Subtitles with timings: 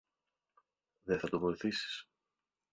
[1.03, 2.07] Δε θα τον βοηθήσεις;